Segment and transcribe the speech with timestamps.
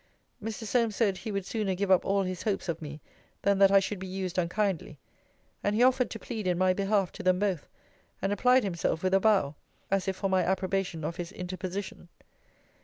[0.43, 0.63] Mr.
[0.63, 2.99] Solmes said, he would sooner give up all his hopes of me,
[3.43, 4.97] than that I should be used unkindly.
[5.63, 7.69] And he offered to plead in my behalf to them both;
[8.19, 9.53] and applied himself with a bow,
[9.91, 12.09] as if for my approbation of his interposition.